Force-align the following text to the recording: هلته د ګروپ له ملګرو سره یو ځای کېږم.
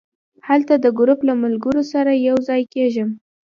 هلته 0.47 0.73
د 0.79 0.85
ګروپ 0.99 1.19
له 1.29 1.33
ملګرو 1.43 1.83
سره 1.93 2.11
یو 2.27 2.37
ځای 2.47 2.61
کېږم. 2.73 3.09